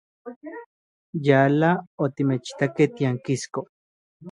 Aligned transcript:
Yala 1.27 1.69
otimechitakej 2.05 2.89
tiankisko. 2.95 3.59